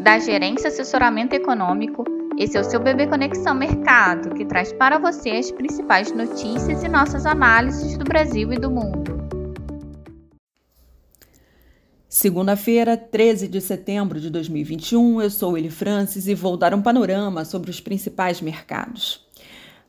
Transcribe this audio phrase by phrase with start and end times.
[0.00, 2.04] da Gerência Assessoramento Econômico.
[2.38, 6.88] Esse é o seu Bebê Conexão Mercado, que traz para você as principais notícias e
[6.88, 9.20] nossas análises do Brasil e do mundo.
[12.08, 17.44] Segunda-feira, 13 de setembro de 2021, eu sou Eli Francis e vou dar um panorama
[17.44, 19.29] sobre os principais mercados.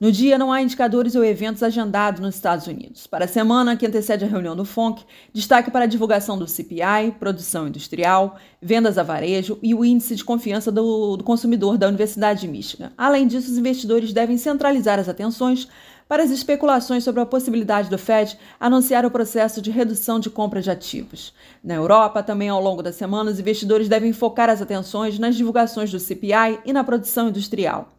[0.02, 3.06] No dia, não há indicadores ou eventos agendados nos Estados Unidos.
[3.06, 7.12] Para a semana que antecede a reunião do FONC, destaque para a divulgação do CPI,
[7.20, 12.42] produção industrial, vendas a varejo e o índice de confiança do, do consumidor da Universidade
[12.42, 12.92] de Michigan.
[12.98, 15.68] Além disso, os investidores devem centralizar as atenções
[16.10, 20.64] para as especulações sobre a possibilidade do Fed anunciar o processo de redução de compra
[20.64, 21.32] de ativos.
[21.64, 25.92] Na Europa, também ao longo da semana, os investidores devem focar as atenções nas divulgações
[25.92, 27.94] do CPI e na produção industrial.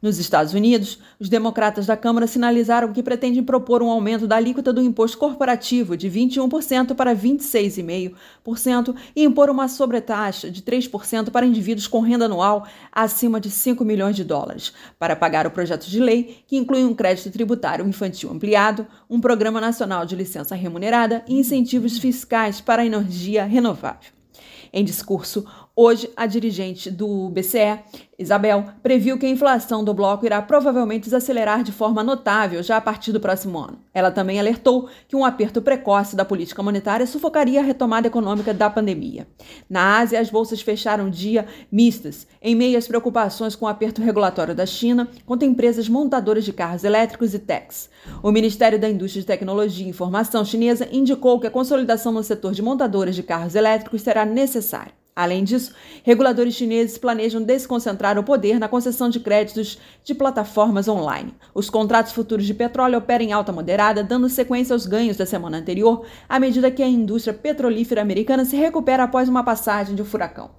[0.00, 4.72] Nos Estados Unidos, os democratas da Câmara sinalizaram que pretendem propor um aumento da alíquota
[4.72, 11.88] do imposto corporativo de 21% para 26,5% e impor uma sobretaxa de 3% para indivíduos
[11.88, 16.44] com renda anual acima de 5 milhões de dólares, para pagar o projeto de lei
[16.46, 21.98] que inclui um crédito tributário infantil ampliado, um programa nacional de licença remunerada e incentivos
[21.98, 24.18] fiscais para a energia renovável.
[24.72, 25.46] Em discurso,
[25.80, 27.78] hoje a dirigente do BCE
[28.18, 32.80] Isabel previu que a inflação do bloco irá provavelmente desacelerar de forma notável já a
[32.80, 33.78] partir do próximo ano.
[33.94, 38.68] Ela também alertou que um aperto precoce da política monetária sufocaria a retomada econômica da
[38.68, 39.28] pandemia.
[39.70, 44.56] Na Ásia, as bolsas fecharam dia mistas, em meio às preocupações com o aperto regulatório
[44.56, 47.88] da China contra empresas montadoras de carros elétricos e techs.
[48.20, 52.62] O Ministério da Indústria Tecnologia e Informação chinesa indicou que a consolidação no setor de
[52.62, 54.98] montadoras de carros elétricos será necessária.
[55.18, 55.74] Além disso,
[56.04, 61.34] reguladores chineses planejam desconcentrar o poder na concessão de créditos de plataformas online.
[61.52, 65.58] Os contratos futuros de petróleo operam em alta moderada, dando sequência aos ganhos da semana
[65.58, 70.04] anterior, à medida que a indústria petrolífera americana se recupera após uma passagem de um
[70.04, 70.50] furacão.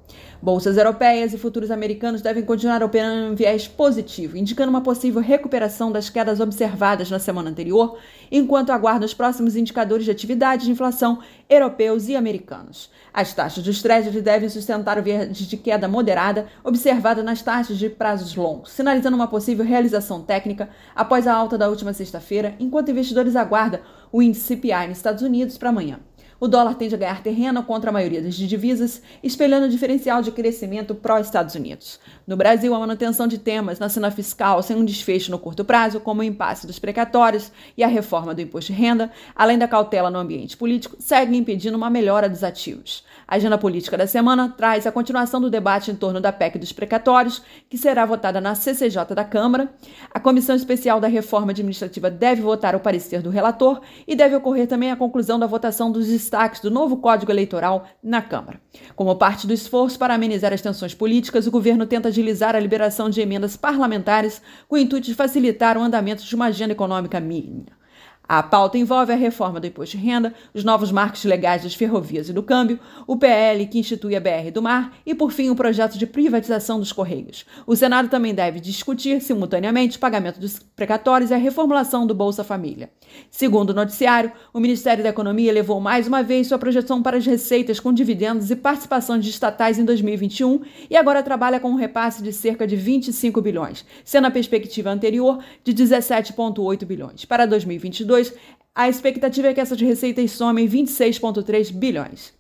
[0.42, 5.90] Bolsas europeias e futuros americanos devem continuar operando em viés positivo, indicando uma possível recuperação
[5.90, 7.98] das quedas observadas na semana anterior,
[8.30, 11.20] enquanto aguardam os próximos indicadores de atividade de inflação
[11.50, 12.90] europeus e americanos.
[13.14, 17.90] As taxas dos Treasury devem sustentar o viés de queda moderada observada nas taxas de
[17.90, 23.36] prazos longos, sinalizando uma possível realização técnica após a alta da última sexta-feira, enquanto investidores
[23.36, 26.00] aguardam o índice CPI nos Estados Unidos para amanhã.
[26.42, 30.32] O dólar tende a ganhar terreno contra a maioria das divisas, espelhando o diferencial de
[30.32, 32.00] crescimento pró-Estados Unidos.
[32.26, 36.00] No Brasil, a manutenção de temas na cena fiscal sem um desfecho no curto prazo,
[36.00, 40.10] como o impasse dos precatórios e a reforma do imposto de renda, além da cautela
[40.10, 43.04] no ambiente político, seguem impedindo uma melhora dos ativos.
[43.28, 46.72] A agenda política da semana traz a continuação do debate em torno da PEC dos
[46.72, 49.70] precatórios, que será votada na CCJ da Câmara.
[50.10, 54.68] A Comissão Especial da Reforma Administrativa deve votar o parecer do relator e deve ocorrer
[54.68, 58.62] também a conclusão da votação dos destaques do novo Código Eleitoral na Câmara.
[58.96, 63.10] Como parte do esforço para amenizar as tensões políticas, o governo tenta agilizar a liberação
[63.10, 67.79] de emendas parlamentares com o intuito de facilitar o andamento de uma agenda econômica mínima.
[68.30, 72.30] A pauta envolve a reforma do imposto de renda, os novos marcos legais das ferrovias
[72.30, 75.56] e do câmbio, o PL que institui a BR do Mar e, por fim, o
[75.56, 77.44] projeto de privatização dos Correios.
[77.66, 82.44] O Senado também deve discutir simultaneamente o pagamento dos precatórios e a reformulação do Bolsa
[82.44, 82.92] Família.
[83.32, 87.26] Segundo o noticiário, o Ministério da Economia elevou mais uma vez sua projeção para as
[87.26, 92.22] receitas com dividendos e participações de estatais em 2021 e agora trabalha com um repasse
[92.22, 97.26] de cerca de 25 bilhões, sendo a perspectiva anterior de 17,8 bilhões.
[97.26, 98.34] Para 2022, 2022,
[98.76, 102.34] a expectativa é que essas receitas somem 26,3 bilhões.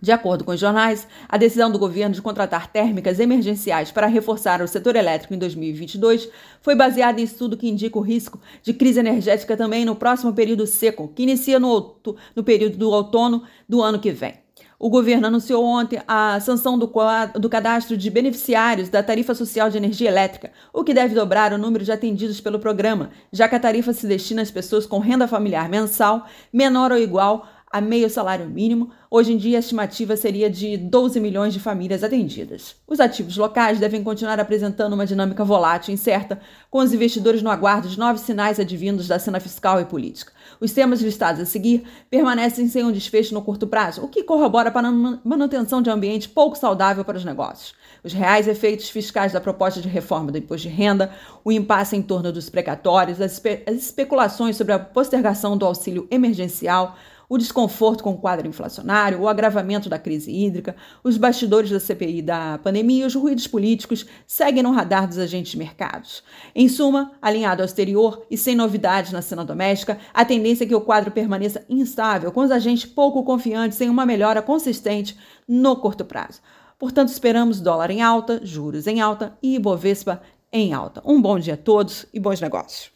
[0.00, 4.60] De acordo com os jornais, a decisão do governo de contratar térmicas emergenciais para reforçar
[4.60, 6.28] o setor elétrico em 2022
[6.60, 10.66] foi baseada em estudo que indica o risco de crise energética também no próximo período
[10.66, 11.94] seco, que inicia no,
[12.34, 14.41] no período do outono do ano que vem.
[14.82, 16.92] O governo anunciou ontem a sanção do,
[17.38, 21.56] do, cadastro de beneficiários da tarifa social de energia elétrica, o que deve dobrar o
[21.56, 25.28] número de atendidos pelo programa, já que a tarifa se destina às pessoas com renda
[25.28, 30.50] familiar mensal menor ou igual a meio salário mínimo, hoje em dia a estimativa seria
[30.50, 32.76] de 12 milhões de famílias atendidas.
[32.86, 36.38] Os ativos locais devem continuar apresentando uma dinâmica volátil e incerta,
[36.70, 40.32] com os investidores no aguardo de novos sinais advindos da cena fiscal e política.
[40.60, 44.70] Os temas listados a seguir permanecem sem um desfecho no curto prazo, o que corrobora
[44.70, 44.92] para a
[45.24, 47.74] manutenção de um ambiente pouco saudável para os negócios.
[48.04, 51.10] Os reais efeitos fiscais da proposta de reforma do imposto de renda,
[51.42, 56.06] o impasse em torno dos precatórios, as, espe as especulações sobre a postergação do auxílio
[56.10, 56.96] emergencial,
[57.32, 62.20] o desconforto com o quadro inflacionário, o agravamento da crise hídrica, os bastidores da CPI
[62.20, 66.22] da pandemia e os ruídos políticos seguem no radar dos agentes de mercados.
[66.54, 70.74] Em suma, alinhado ao exterior e sem novidades na cena doméstica, a tendência é que
[70.74, 75.16] o quadro permaneça instável, com os agentes pouco confiantes em uma melhora consistente
[75.48, 76.42] no curto prazo.
[76.78, 80.20] Portanto, esperamos dólar em alta, juros em alta e Ibovespa
[80.52, 81.00] em alta.
[81.02, 82.92] Um bom dia a todos e bons negócios.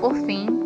[0.00, 0.65] Por fim,